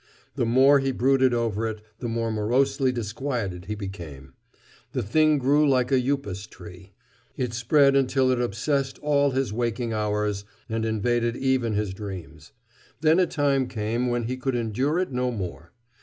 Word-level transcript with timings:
The 0.33 0.47
more 0.47 0.79
he 0.79 0.91
brooded 0.91 1.31
over 1.31 1.67
it 1.67 1.79
the 1.99 2.07
more 2.07 2.31
morosely 2.31 2.91
disquieted 2.91 3.65
he 3.65 3.75
became. 3.75 4.33
The 4.93 5.03
thing 5.03 5.37
grew 5.37 5.69
like 5.69 5.91
a 5.91 6.01
upas 6.01 6.47
tree; 6.47 6.93
it 7.37 7.53
spread 7.53 7.95
until 7.95 8.31
it 8.31 8.41
obsessed 8.41 8.97
all 9.03 9.29
his 9.29 9.53
waking 9.53 9.93
hours 9.93 10.43
and 10.67 10.85
invaded 10.85 11.37
even 11.37 11.73
his 11.75 11.93
dreams. 11.93 12.51
Then 13.01 13.19
a 13.19 13.27
time 13.27 13.67
came 13.67 14.07
when 14.07 14.23
he 14.23 14.37
could 14.37 14.55
endure 14.55 14.97
it 14.97 15.11
no 15.11 15.29
more. 15.29 15.71